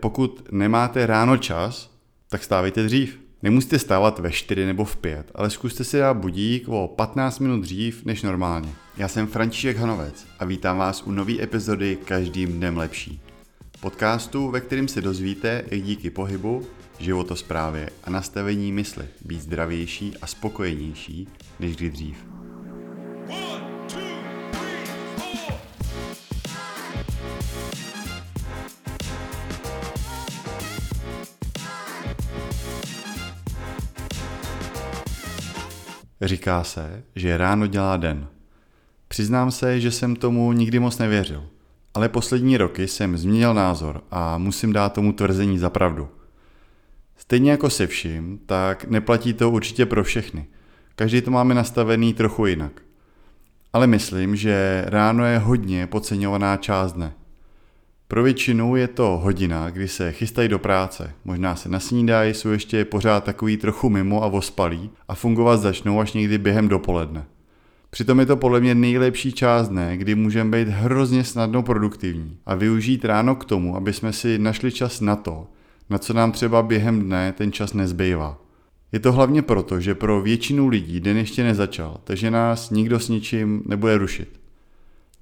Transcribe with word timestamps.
Pokud 0.00 0.52
nemáte 0.52 1.06
ráno 1.06 1.36
čas, 1.36 1.90
tak 2.28 2.44
stávejte 2.44 2.82
dřív. 2.82 3.20
Nemusíte 3.42 3.78
stávat 3.78 4.18
ve 4.18 4.32
4 4.32 4.66
nebo 4.66 4.84
v 4.84 4.96
5, 4.96 5.30
ale 5.34 5.50
zkuste 5.50 5.84
si 5.84 5.98
dát 5.98 6.14
budík 6.14 6.68
o 6.68 6.88
15 6.96 7.38
minut 7.38 7.60
dřív 7.60 8.04
než 8.04 8.22
normálně. 8.22 8.68
Já 8.96 9.08
jsem 9.08 9.26
František 9.26 9.76
Hanovec 9.76 10.26
a 10.38 10.44
vítám 10.44 10.78
vás 10.78 11.02
u 11.02 11.10
nové 11.10 11.42
epizody 11.42 11.98
Každým 12.04 12.52
dnem 12.52 12.76
lepší. 12.76 13.20
Podcastu, 13.80 14.50
ve 14.50 14.60
kterém 14.60 14.88
se 14.88 15.00
dozvíte, 15.00 15.64
jak 15.70 15.82
díky 15.82 16.10
pohybu, 16.10 16.66
životosprávě 16.98 17.90
a 18.04 18.10
nastavení 18.10 18.72
mysli 18.72 19.04
být 19.24 19.42
zdravější 19.42 20.14
a 20.22 20.26
spokojenější 20.26 21.28
než 21.60 21.76
kdy 21.76 21.90
dřív. 21.90 22.37
Říká 36.22 36.64
se, 36.64 37.02
že 37.14 37.36
ráno 37.36 37.66
dělá 37.66 37.96
den. 37.96 38.28
Přiznám 39.08 39.50
se, 39.50 39.80
že 39.80 39.90
jsem 39.90 40.16
tomu 40.16 40.52
nikdy 40.52 40.78
moc 40.78 40.98
nevěřil. 40.98 41.46
Ale 41.94 42.08
poslední 42.08 42.56
roky 42.56 42.88
jsem 42.88 43.18
změnil 43.18 43.54
názor 43.54 44.02
a 44.10 44.38
musím 44.38 44.72
dát 44.72 44.92
tomu 44.92 45.12
tvrzení 45.12 45.58
za 45.58 45.70
pravdu. 45.70 46.08
Stejně 47.16 47.50
jako 47.50 47.70
se 47.70 47.86
vším, 47.86 48.40
tak 48.46 48.84
neplatí 48.84 49.32
to 49.32 49.50
určitě 49.50 49.86
pro 49.86 50.04
všechny. 50.04 50.46
Každý 50.96 51.20
to 51.20 51.30
máme 51.30 51.54
nastavený 51.54 52.14
trochu 52.14 52.46
jinak. 52.46 52.72
Ale 53.72 53.86
myslím, 53.86 54.36
že 54.36 54.84
ráno 54.86 55.24
je 55.24 55.38
hodně 55.38 55.86
podceňovaná 55.86 56.56
část 56.56 56.92
dne. 56.92 57.12
Pro 58.08 58.22
většinu 58.22 58.76
je 58.76 58.88
to 58.88 59.20
hodina, 59.22 59.70
kdy 59.70 59.88
se 59.88 60.12
chystají 60.12 60.48
do 60.48 60.58
práce, 60.58 61.12
možná 61.24 61.56
se 61.56 61.68
nasnídají, 61.68 62.34
jsou 62.34 62.48
ještě 62.48 62.84
pořád 62.84 63.24
takový 63.24 63.56
trochu 63.56 63.88
mimo 63.88 64.22
a 64.22 64.26
ospalí 64.26 64.90
a 65.08 65.14
fungovat 65.14 65.56
začnou 65.56 66.00
až 66.00 66.12
někdy 66.12 66.38
během 66.38 66.68
dopoledne. 66.68 67.26
Přitom 67.90 68.20
je 68.20 68.26
to 68.26 68.36
podle 68.36 68.60
mě 68.60 68.74
nejlepší 68.74 69.32
část 69.32 69.68
dne, 69.68 69.96
kdy 69.96 70.14
můžeme 70.14 70.58
být 70.58 70.68
hrozně 70.68 71.24
snadno 71.24 71.62
produktivní 71.62 72.36
a 72.46 72.54
využít 72.54 73.04
ráno 73.04 73.34
k 73.34 73.44
tomu, 73.44 73.76
aby 73.76 73.92
jsme 73.92 74.12
si 74.12 74.38
našli 74.38 74.72
čas 74.72 75.00
na 75.00 75.16
to, 75.16 75.46
na 75.90 75.98
co 75.98 76.12
nám 76.12 76.32
třeba 76.32 76.62
během 76.62 77.02
dne 77.02 77.32
ten 77.32 77.52
čas 77.52 77.72
nezbývá. 77.72 78.38
Je 78.92 79.00
to 79.00 79.12
hlavně 79.12 79.42
proto, 79.42 79.80
že 79.80 79.94
pro 79.94 80.22
většinu 80.22 80.68
lidí 80.68 81.00
den 81.00 81.16
ještě 81.16 81.44
nezačal, 81.44 82.00
takže 82.04 82.30
nás 82.30 82.70
nikdo 82.70 83.00
s 83.00 83.08
ničím 83.08 83.62
nebude 83.66 83.98
rušit. 83.98 84.37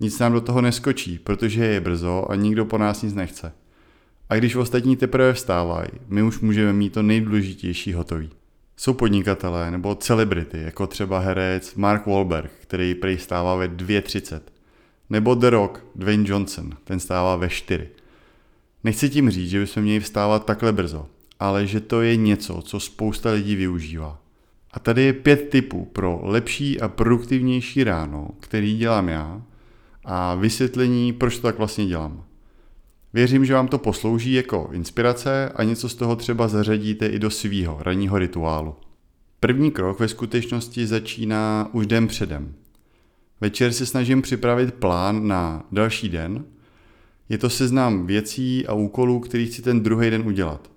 Nic 0.01 0.19
nám 0.19 0.33
do 0.33 0.41
toho 0.41 0.61
neskočí, 0.61 1.19
protože 1.19 1.65
je 1.65 1.81
brzo 1.81 2.31
a 2.31 2.35
nikdo 2.35 2.65
po 2.65 2.79
nás 2.79 3.03
nic 3.03 3.15
nechce. 3.15 3.53
A 4.29 4.35
když 4.35 4.57
ostatní 4.57 4.97
teprve 4.97 5.33
vstávají, 5.33 5.89
my 6.09 6.23
už 6.23 6.41
můžeme 6.41 6.73
mít 6.73 6.93
to 6.93 7.03
nejdůležitější 7.03 7.93
hotový. 7.93 8.31
Jsou 8.77 8.95
podnikatelé 8.95 9.71
nebo 9.71 9.95
celebrity, 9.95 10.63
jako 10.63 10.87
třeba 10.87 11.19
herec 11.19 11.75
Mark 11.75 12.07
Wahlberg, 12.07 12.51
který 12.61 12.95
prej 12.95 13.19
stává 13.19 13.55
ve 13.55 13.69
2.30. 13.69 14.41
Nebo 15.11 15.35
The 15.35 15.51
Rock, 15.51 15.85
Dwayne 15.95 16.25
Johnson, 16.29 16.73
ten 16.85 17.01
stává 17.01 17.37
ve 17.37 17.49
4. 17.49 17.89
Nechci 18.85 19.11
tím 19.11 19.31
říct, 19.31 19.51
že 19.51 19.61
bychom 19.61 19.83
měli 19.83 20.01
vstávat 20.01 20.45
takhle 20.45 20.73
brzo, 20.73 21.07
ale 21.41 21.67
že 21.67 21.81
to 21.81 22.03
je 22.03 22.17
něco, 22.17 22.63
co 22.63 22.81
spousta 22.81 23.31
lidí 23.31 23.57
využívá. 23.57 24.21
A 24.71 24.79
tady 24.79 25.03
je 25.03 25.13
pět 25.13 25.49
typů 25.49 25.85
pro 25.85 26.21
lepší 26.23 26.81
a 26.81 26.89
produktivnější 26.89 27.85
ráno, 27.85 28.29
který 28.41 28.77
dělám 28.77 29.09
já 29.09 29.43
a 30.07 30.35
vysvětlení, 30.35 31.13
proč 31.13 31.37
to 31.37 31.43
tak 31.43 31.59
vlastně 31.59 31.87
dělám. 31.87 32.25
Věřím, 33.13 33.45
že 33.45 33.55
vám 33.55 33.69
to 33.69 33.79
poslouží 33.79 34.33
jako 34.33 34.69
inspirace 34.73 35.53
a 35.55 35.63
něco 35.63 35.89
z 35.89 35.95
toho 35.95 36.17
třeba 36.17 36.49
zařadíte 36.49 37.07
i 37.07 37.19
do 37.19 37.31
svýho 37.31 37.79
ranního 37.81 38.19
rituálu. 38.19 38.75
První 39.41 39.71
krok 39.71 40.01
ve 40.01 40.09
skutečnosti 40.09 40.87
začíná 40.87 41.69
už 41.73 41.87
den 41.87 42.07
předem. 42.07 42.55
Večer 43.41 43.73
si 43.73 43.87
snažím 43.87 44.23
připravit 44.23 44.75
plán 44.75 45.27
na 45.29 45.67
další 45.73 46.09
den. 46.09 46.45
Je 47.29 47.39
to 47.39 47.51
seznam 47.51 48.07
věcí 48.07 48.67
a 48.67 48.73
úkolů, 48.73 49.21
který 49.21 49.47
chci 49.47 49.63
ten 49.63 49.83
druhý 49.83 50.11
den 50.11 50.23
udělat. 50.27 50.71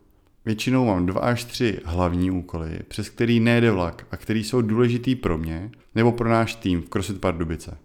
Většinou 0.46 0.86
mám 0.86 1.06
dva 1.06 1.22
až 1.22 1.44
tři 1.44 1.80
hlavní 1.86 2.32
úkoly, 2.32 2.80
přes 2.88 3.10
který 3.10 3.40
nejde 3.40 3.72
vlak 3.72 4.08
a 4.12 4.18
který 4.18 4.44
jsou 4.44 4.62
důležitý 4.62 5.16
pro 5.16 5.38
mě 5.38 5.72
nebo 5.96 6.12
pro 6.12 6.30
náš 6.30 6.56
tým 6.56 6.82
v 6.82 6.90
CrossFit 6.90 7.22
Pardubice. 7.22 7.78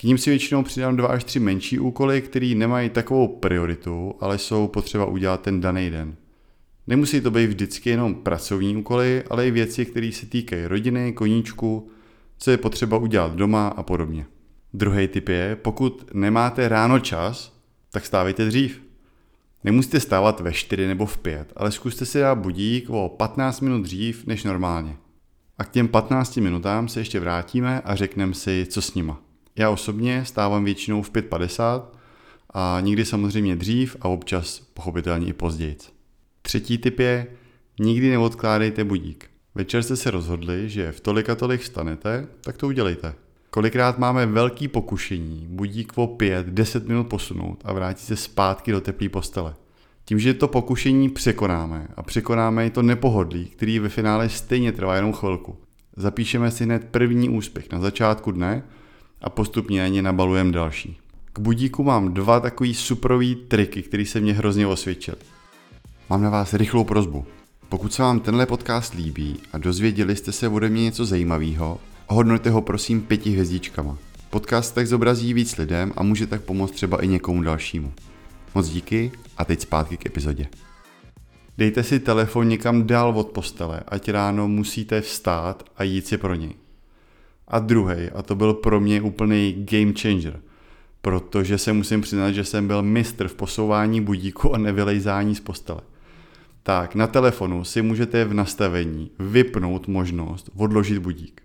K 0.00 0.02
ním 0.02 0.18
si 0.18 0.30
většinou 0.30 0.62
přidám 0.62 0.96
dva 0.96 1.08
až 1.08 1.24
tři 1.24 1.40
menší 1.40 1.78
úkoly, 1.78 2.22
které 2.22 2.54
nemají 2.56 2.90
takovou 2.90 3.28
prioritu, 3.28 4.14
ale 4.20 4.38
jsou 4.38 4.68
potřeba 4.68 5.04
udělat 5.04 5.40
ten 5.42 5.60
daný 5.60 5.90
den. 5.90 6.16
Nemusí 6.86 7.20
to 7.20 7.30
být 7.30 7.46
vždycky 7.46 7.90
jenom 7.90 8.14
pracovní 8.14 8.76
úkoly, 8.76 9.22
ale 9.30 9.48
i 9.48 9.50
věci, 9.50 9.86
které 9.86 10.12
se 10.12 10.26
týkají 10.26 10.66
rodiny, 10.66 11.12
koníčku, 11.12 11.90
co 12.38 12.50
je 12.50 12.56
potřeba 12.56 12.96
udělat 12.96 13.34
doma 13.34 13.68
a 13.68 13.82
podobně. 13.82 14.26
Druhý 14.74 15.08
tip 15.08 15.28
je, 15.28 15.56
pokud 15.56 16.14
nemáte 16.14 16.68
ráno 16.68 16.98
čas, 16.98 17.58
tak 17.90 18.06
stávejte 18.06 18.44
dřív. 18.44 18.82
Nemusíte 19.64 20.00
stávat 20.00 20.40
ve 20.40 20.52
4 20.52 20.86
nebo 20.86 21.06
v 21.06 21.18
5, 21.18 21.52
ale 21.56 21.72
zkuste 21.72 22.06
si 22.06 22.20
dát 22.20 22.34
budík 22.34 22.90
o 22.90 23.08
15 23.08 23.60
minut 23.60 23.82
dřív 23.82 24.26
než 24.26 24.44
normálně. 24.44 24.96
A 25.58 25.64
k 25.64 25.70
těm 25.70 25.88
15 25.88 26.36
minutám 26.36 26.88
se 26.88 27.00
ještě 27.00 27.20
vrátíme 27.20 27.80
a 27.80 27.94
řekneme 27.94 28.34
si, 28.34 28.66
co 28.70 28.82
s 28.82 28.94
nima. 28.94 29.29
Já 29.60 29.70
osobně 29.70 30.24
stávám 30.24 30.64
většinou 30.64 31.02
v 31.02 31.12
5.50 31.12 31.82
a 32.54 32.78
nikdy 32.80 33.04
samozřejmě 33.04 33.56
dřív 33.56 33.96
a 34.00 34.08
občas 34.08 34.60
pochopitelně 34.74 35.26
i 35.26 35.32
později. 35.32 35.76
Třetí 36.42 36.78
tip 36.78 37.00
je, 37.00 37.26
nikdy 37.78 38.10
neodkládejte 38.10 38.84
budík. 38.84 39.30
Večer 39.54 39.82
jste 39.82 39.96
se 39.96 40.10
rozhodli, 40.10 40.68
že 40.68 40.92
v 40.92 41.00
tolik 41.00 41.30
a 41.30 41.34
tolik 41.34 41.60
vstanete, 41.60 42.26
tak 42.40 42.56
to 42.56 42.66
udělejte. 42.66 43.14
Kolikrát 43.50 43.98
máme 43.98 44.26
velký 44.26 44.68
pokušení 44.68 45.46
budík 45.50 45.92
o 45.96 46.06
5-10 46.06 46.88
minut 46.88 47.04
posunout 47.04 47.62
a 47.64 47.72
vrátit 47.72 48.04
se 48.04 48.16
zpátky 48.16 48.72
do 48.72 48.80
teplé 48.80 49.08
postele. 49.08 49.54
Tím, 50.04 50.18
že 50.18 50.34
to 50.34 50.48
pokušení 50.48 51.08
překonáme 51.08 51.88
a 51.96 52.02
překonáme 52.02 52.66
i 52.66 52.70
to 52.70 52.82
nepohodlí, 52.82 53.46
který 53.46 53.78
ve 53.78 53.88
finále 53.88 54.28
stejně 54.28 54.72
trvá 54.72 54.96
jenom 54.96 55.12
chvilku. 55.12 55.56
Zapíšeme 55.96 56.50
si 56.50 56.64
hned 56.64 56.84
první 56.90 57.28
úspěch 57.28 57.72
na 57.72 57.80
začátku 57.80 58.30
dne 58.30 58.62
a 59.22 59.30
postupně 59.30 59.80
na 59.80 59.88
ně 59.88 60.02
nabalujem 60.02 60.52
další. 60.52 60.96
K 61.32 61.38
budíku 61.38 61.82
mám 61.82 62.14
dva 62.14 62.40
takový 62.40 62.74
superový 62.74 63.34
triky, 63.34 63.82
které 63.82 64.06
se 64.06 64.20
mě 64.20 64.32
hrozně 64.32 64.66
osvědčily. 64.66 65.16
Mám 66.10 66.22
na 66.22 66.30
vás 66.30 66.54
rychlou 66.54 66.84
prozbu. 66.84 67.24
Pokud 67.68 67.92
se 67.92 68.02
vám 68.02 68.20
tenhle 68.20 68.46
podcast 68.46 68.94
líbí 68.94 69.36
a 69.52 69.58
dozvěděli 69.58 70.16
jste 70.16 70.32
se 70.32 70.48
ode 70.48 70.68
mě 70.68 70.82
něco 70.82 71.04
zajímavého, 71.04 71.78
ohodnoťte 72.06 72.50
ho 72.50 72.62
prosím 72.62 73.02
pěti 73.02 73.30
hvězdičkama. 73.30 73.98
Podcast 74.30 74.74
tak 74.74 74.86
zobrazí 74.86 75.34
víc 75.34 75.56
lidem 75.56 75.92
a 75.96 76.02
může 76.02 76.26
tak 76.26 76.42
pomoct 76.42 76.70
třeba 76.70 77.02
i 77.02 77.08
někomu 77.08 77.42
dalšímu. 77.42 77.92
Moc 78.54 78.68
díky 78.68 79.12
a 79.36 79.44
teď 79.44 79.60
zpátky 79.60 79.96
k 79.96 80.06
epizodě. 80.06 80.46
Dejte 81.58 81.82
si 81.82 82.00
telefon 82.00 82.48
někam 82.48 82.86
dál 82.86 83.18
od 83.18 83.28
postele, 83.28 83.80
ať 83.88 84.08
ráno 84.08 84.48
musíte 84.48 85.00
vstát 85.00 85.62
a 85.76 85.82
jít 85.82 86.06
si 86.06 86.18
pro 86.18 86.34
něj. 86.34 86.59
A 87.50 87.58
druhý, 87.58 88.10
a 88.14 88.22
to 88.22 88.34
byl 88.34 88.54
pro 88.54 88.80
mě 88.80 89.02
úplný 89.02 89.66
game 89.70 89.92
changer, 90.00 90.40
protože 91.02 91.58
se 91.58 91.72
musím 91.72 92.00
přiznat, 92.00 92.32
že 92.32 92.44
jsem 92.44 92.66
byl 92.66 92.82
mistr 92.82 93.28
v 93.28 93.34
posouvání 93.34 94.00
budíku 94.00 94.54
a 94.54 94.58
nevylejzání 94.58 95.34
z 95.34 95.40
postele. 95.40 95.80
Tak, 96.62 96.94
na 96.94 97.06
telefonu 97.06 97.64
si 97.64 97.82
můžete 97.82 98.24
v 98.24 98.34
nastavení 98.34 99.10
vypnout 99.18 99.88
možnost 99.88 100.50
odložit 100.56 100.98
budík. 100.98 101.42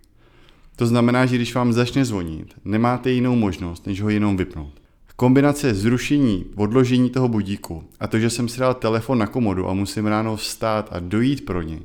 To 0.75 0.87
znamená, 0.87 1.25
že 1.25 1.35
když 1.35 1.55
vám 1.55 1.73
začne 1.73 2.05
zvonit, 2.05 2.53
nemáte 2.65 3.11
jinou 3.11 3.35
možnost, 3.35 3.87
než 3.87 4.01
ho 4.01 4.09
jenom 4.09 4.37
vypnout. 4.37 4.73
Kombinace 5.15 5.73
zrušení, 5.73 6.45
odložení 6.55 7.09
toho 7.09 7.27
budíku 7.27 7.83
a 7.99 8.07
to, 8.07 8.19
že 8.19 8.29
jsem 8.29 8.47
si 8.47 8.59
dal 8.59 8.73
telefon 8.73 9.17
na 9.17 9.27
komodu 9.27 9.69
a 9.69 9.73
musím 9.73 10.05
ráno 10.05 10.35
vstát 10.35 10.89
a 10.91 10.99
dojít 10.99 11.45
pro 11.45 11.61
něj, 11.61 11.79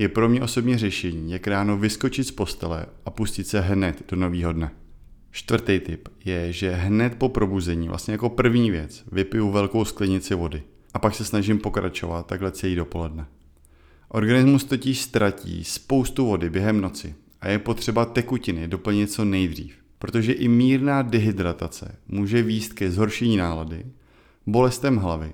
je 0.00 0.08
pro 0.08 0.28
mě 0.28 0.42
osobně 0.42 0.78
řešení, 0.78 1.32
jak 1.32 1.46
ráno 1.46 1.76
vyskočit 1.76 2.26
z 2.26 2.30
postele 2.30 2.86
a 3.06 3.10
pustit 3.10 3.46
se 3.46 3.60
hned 3.60 4.02
do 4.10 4.16
nového 4.16 4.52
dne. 4.52 4.70
Čtvrtý 5.30 5.80
tip 5.80 6.08
je, 6.24 6.52
že 6.52 6.70
hned 6.70 7.14
po 7.14 7.28
probuzení, 7.28 7.88
vlastně 7.88 8.12
jako 8.12 8.28
první 8.28 8.70
věc, 8.70 9.04
vypiju 9.12 9.50
velkou 9.50 9.84
sklenici 9.84 10.34
vody 10.34 10.62
a 10.94 10.98
pak 10.98 11.14
se 11.14 11.24
snažím 11.24 11.58
pokračovat 11.58 12.26
takhle 12.26 12.52
celý 12.52 12.74
dopoledne. 12.74 13.26
Organismus 14.08 14.64
totiž 14.64 15.00
ztratí 15.00 15.64
spoustu 15.64 16.26
vody 16.26 16.50
během 16.50 16.80
noci 16.80 17.14
a 17.40 17.48
je 17.48 17.58
potřeba 17.58 18.04
tekutiny 18.04 18.68
doplnit 18.68 19.12
co 19.12 19.24
nejdřív, 19.24 19.74
protože 19.98 20.32
i 20.32 20.48
mírná 20.48 21.02
dehydratace 21.02 21.96
může 22.08 22.42
výst 22.42 22.72
ke 22.72 22.90
zhoršení 22.90 23.36
nálady, 23.36 23.86
bolestem 24.46 24.96
hlavy 24.96 25.32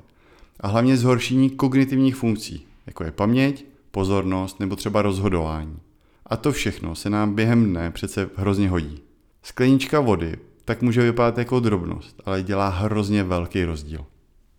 a 0.60 0.68
hlavně 0.68 0.96
zhoršení 0.96 1.50
kognitivních 1.50 2.16
funkcí, 2.16 2.66
jako 2.86 3.04
je 3.04 3.12
paměť, 3.12 3.75
pozornost 3.96 4.60
nebo 4.60 4.76
třeba 4.76 5.02
rozhodování. 5.02 5.78
A 6.26 6.36
to 6.36 6.52
všechno 6.52 6.94
se 6.94 7.10
nám 7.10 7.34
během 7.34 7.64
dne 7.64 7.90
přece 7.90 8.30
hrozně 8.36 8.68
hodí. 8.68 9.02
Sklenička 9.42 10.00
vody 10.00 10.36
tak 10.64 10.82
může 10.82 11.02
vypadat 11.02 11.38
jako 11.38 11.60
drobnost, 11.60 12.22
ale 12.24 12.42
dělá 12.42 12.68
hrozně 12.68 13.22
velký 13.22 13.64
rozdíl. 13.64 14.06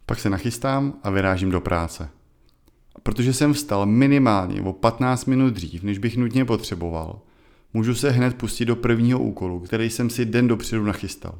Pak 0.05 0.19
se 0.19 0.29
nachystám 0.29 0.93
a 1.03 1.09
vyrážím 1.09 1.51
do 1.51 1.61
práce. 1.61 2.09
Protože 3.03 3.33
jsem 3.33 3.53
vstal 3.53 3.85
minimálně 3.85 4.61
o 4.61 4.73
15 4.73 5.25
minut 5.25 5.53
dřív, 5.53 5.83
než 5.83 5.97
bych 5.97 6.17
nutně 6.17 6.45
potřeboval, 6.45 7.21
můžu 7.73 7.95
se 7.95 8.11
hned 8.11 8.35
pustit 8.35 8.65
do 8.65 8.75
prvního 8.75 9.19
úkolu, 9.19 9.59
který 9.59 9.89
jsem 9.89 10.09
si 10.09 10.25
den 10.25 10.47
dopředu 10.47 10.83
nachystal. 10.83 11.39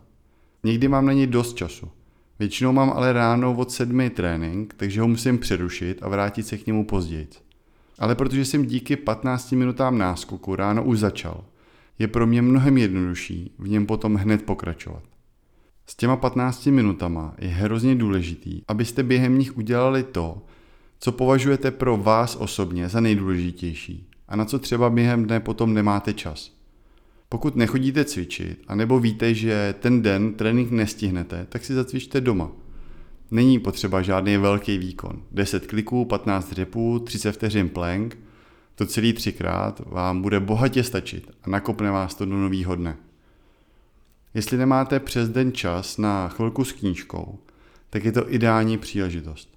Někdy 0.64 0.88
mám 0.88 1.06
na 1.06 1.14
něj 1.14 1.28
dost 1.28 1.58
času. 1.58 1.90
Většinou 2.40 2.72
mám 2.72 2.90
ale 2.90 3.14
ráno 3.14 3.54
od 3.54 3.72
sedmi 3.72 4.10
trénink, 4.10 4.74
takže 4.78 5.02
ho 5.02 5.08
musím 5.08 5.38
přerušit 5.38 6.04
a 6.04 6.10
vrátit 6.10 6.48
se 6.48 6.58
k 6.58 6.68
němu 6.68 6.86
později. 6.86 7.47
Ale 8.00 8.16
protože 8.16 8.46
jsem 8.46 8.66
díky 8.66 8.96
15 8.96 9.52
minutám 9.52 9.98
náskoku 9.98 10.56
ráno 10.56 10.84
už 10.84 11.00
začal, 11.00 11.44
je 12.00 12.08
pro 12.08 12.28
mě 12.28 12.42
mnohem 12.42 12.78
jednodušší 12.78 13.56
v 13.60 13.68
něm 13.70 13.86
potom 13.86 14.16
hned 14.16 14.44
pokračovat. 14.44 15.04
S 15.86 15.96
těma 15.96 16.16
15 16.16 16.66
minutama 16.66 17.36
je 17.38 17.48
hrozně 17.48 17.96
důležitý, 17.96 18.62
abyste 18.68 19.04
během 19.04 19.40
nich 19.40 19.58
udělali 19.58 20.04
to, 20.04 20.42
co 21.00 21.12
považujete 21.12 21.72
pro 21.72 21.98
vás 21.98 22.36
osobně 22.36 22.90
za 22.90 23.00
nejdůležitější 23.00 24.10
a 24.28 24.36
na 24.36 24.46
co 24.46 24.60
třeba 24.60 24.90
během 24.90 25.26
dne 25.26 25.40
potom 25.40 25.74
nemáte 25.74 26.14
čas. 26.14 26.52
Pokud 27.30 27.56
nechodíte 27.56 28.06
cvičit, 28.06 28.64
anebo 28.68 29.00
víte, 29.00 29.34
že 29.34 29.76
ten 29.80 30.02
den 30.02 30.34
trénink 30.34 30.72
nestihnete, 30.72 31.46
tak 31.50 31.66
si 31.66 31.74
zacvičte 31.74 32.22
doma. 32.22 32.52
Není 33.32 33.60
potřeba 33.60 34.02
žádný 34.02 34.38
velký 34.38 34.78
výkon. 34.78 35.22
10 35.32 35.68
kliků, 35.68 36.06
15 36.06 36.52
repů, 36.52 37.00
30 37.00 37.32
vteřin 37.32 37.70
plank, 37.70 38.18
to 38.76 38.86
celý 38.86 39.14
třikrát 39.14 39.82
vám 39.86 40.22
bude 40.22 40.40
bohatě 40.40 40.84
stačit 40.84 41.32
a 41.44 41.50
nakopne 41.50 41.92
vás 41.92 42.16
to 42.16 42.26
do 42.26 42.38
nového 42.38 42.76
dne. 42.76 42.98
Jestli 44.34 44.58
nemáte 44.58 45.00
přes 45.00 45.30
den 45.30 45.52
čas 45.52 45.98
na 45.98 46.28
chvilku 46.28 46.64
s 46.64 46.72
knížkou, 46.72 47.40
tak 47.90 48.06
je 48.06 48.12
to 48.12 48.34
ideální 48.34 48.78
příležitost. 48.78 49.50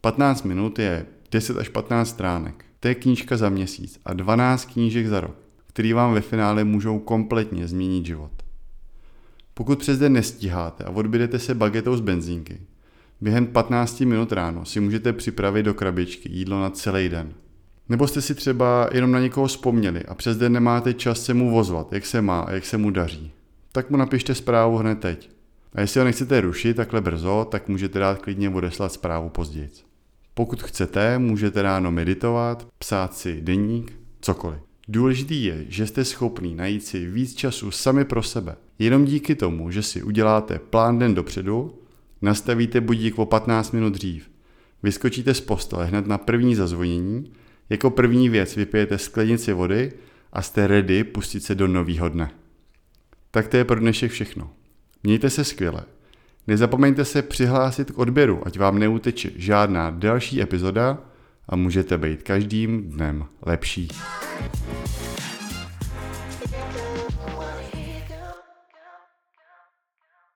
15 0.00 0.42
minut 0.42 0.78
je 0.78 1.06
10 1.30 1.56
až 1.58 1.68
15 1.68 2.08
stránek. 2.08 2.64
To 2.80 2.88
je 2.88 2.94
knížka 2.94 3.36
za 3.36 3.48
měsíc 3.48 4.00
a 4.04 4.12
12 4.12 4.64
knížek 4.64 5.06
za 5.06 5.20
rok, 5.20 5.36
který 5.66 5.92
vám 5.92 6.14
ve 6.14 6.20
finále 6.20 6.64
můžou 6.64 6.98
kompletně 6.98 7.68
změnit 7.68 8.06
život. 8.06 8.32
Pokud 9.54 9.78
přes 9.78 9.98
den 9.98 10.12
nestíháte 10.12 10.84
a 10.84 10.90
odbydete 10.90 11.38
se 11.38 11.54
bagetou 11.54 11.96
z 11.96 12.00
benzínky, 12.00 12.60
během 13.24 13.46
15 13.46 14.00
minut 14.00 14.32
ráno 14.32 14.64
si 14.64 14.80
můžete 14.80 15.12
připravit 15.12 15.62
do 15.62 15.74
krabičky 15.74 16.28
jídlo 16.32 16.60
na 16.60 16.70
celý 16.70 17.08
den. 17.08 17.32
Nebo 17.88 18.06
jste 18.06 18.20
si 18.20 18.34
třeba 18.34 18.88
jenom 18.92 19.12
na 19.12 19.20
někoho 19.20 19.46
vzpomněli 19.46 20.02
a 20.02 20.14
přes 20.14 20.36
den 20.36 20.52
nemáte 20.52 20.94
čas 20.94 21.24
se 21.24 21.34
mu 21.34 21.50
vozvat, 21.50 21.92
jak 21.92 22.06
se 22.06 22.22
má 22.22 22.40
a 22.40 22.52
jak 22.52 22.64
se 22.64 22.78
mu 22.78 22.90
daří. 22.90 23.32
Tak 23.72 23.90
mu 23.90 23.96
napište 23.96 24.34
zprávu 24.34 24.76
hned 24.76 25.00
teď. 25.00 25.30
A 25.74 25.80
jestli 25.80 26.00
ho 26.00 26.04
nechcete 26.04 26.40
rušit 26.40 26.76
takhle 26.76 27.00
brzo, 27.00 27.46
tak 27.50 27.68
můžete 27.68 27.98
dát 27.98 28.18
klidně 28.18 28.50
odeslat 28.50 28.92
zprávu 28.92 29.28
později. 29.28 29.70
Pokud 30.34 30.62
chcete, 30.62 31.18
můžete 31.18 31.62
ráno 31.62 31.90
meditovat, 31.90 32.66
psát 32.78 33.14
si 33.14 33.40
deník, 33.40 33.92
cokoliv. 34.20 34.58
Důležitý 34.88 35.44
je, 35.44 35.64
že 35.68 35.86
jste 35.86 36.04
schopný 36.04 36.54
najít 36.54 36.84
si 36.84 37.06
víc 37.06 37.34
času 37.34 37.70
sami 37.70 38.04
pro 38.04 38.22
sebe. 38.22 38.56
Jenom 38.78 39.04
díky 39.04 39.34
tomu, 39.34 39.70
že 39.70 39.82
si 39.82 40.02
uděláte 40.02 40.58
plán 40.58 40.98
den 40.98 41.14
dopředu, 41.14 41.83
nastavíte 42.24 42.80
budík 42.80 43.18
o 43.18 43.26
15 43.26 43.72
minut 43.72 43.92
dřív, 43.92 44.30
vyskočíte 44.82 45.34
z 45.34 45.40
postele 45.40 45.86
hned 45.86 46.06
na 46.06 46.18
první 46.18 46.54
zazvonění, 46.54 47.32
jako 47.70 47.90
první 47.90 48.28
věc 48.28 48.56
vypijete 48.56 48.98
sklenici 48.98 49.52
vody 49.52 49.92
a 50.32 50.42
jste 50.42 50.66
ready 50.66 51.04
pustit 51.04 51.40
se 51.40 51.54
do 51.54 51.68
nového 51.68 52.08
dne. 52.08 52.30
Tak 53.30 53.48
to 53.48 53.56
je 53.56 53.64
pro 53.64 53.80
dnešek 53.80 54.10
všechno. 54.10 54.50
Mějte 55.02 55.30
se 55.30 55.44
skvěle. 55.44 55.84
Nezapomeňte 56.46 57.04
se 57.04 57.22
přihlásit 57.22 57.90
k 57.90 57.98
odběru, 57.98 58.46
ať 58.46 58.58
vám 58.58 58.78
neuteče 58.78 59.30
žádná 59.36 59.90
další 59.90 60.42
epizoda 60.42 60.98
a 61.48 61.56
můžete 61.56 61.98
být 61.98 62.22
každým 62.22 62.90
dnem 62.90 63.24
lepší. 63.42 63.88